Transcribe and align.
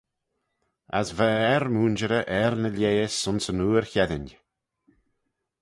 As 0.99 1.09
va 1.17 1.27
e 1.35 1.39
er-mooinjerey 1.55 2.25
er 2.41 2.53
ny 2.61 2.69
lheihys 2.75 3.17
ayns 3.27 3.45
yn 3.51 3.63
oor 3.67 3.85
cheddin. 3.91 4.25